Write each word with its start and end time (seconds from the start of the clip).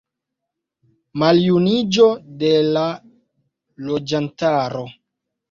Maljuniĝo 1.23 2.07
de 2.41 2.51
la 2.79 2.87
loĝantaro. 3.93 4.83